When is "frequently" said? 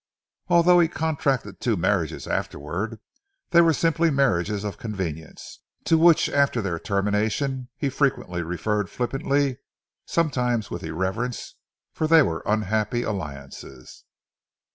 7.91-8.41